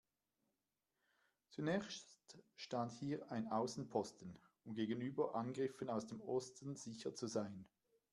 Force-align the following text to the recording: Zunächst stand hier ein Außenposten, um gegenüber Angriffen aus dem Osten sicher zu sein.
Zunächst 1.51 2.17
stand 2.55 2.91
hier 2.93 3.31
ein 3.31 3.51
Außenposten, 3.51 4.35
um 4.65 4.73
gegenüber 4.73 5.35
Angriffen 5.35 5.89
aus 5.91 6.07
dem 6.07 6.19
Osten 6.21 6.75
sicher 6.75 7.13
zu 7.13 7.27
sein. 7.27 7.67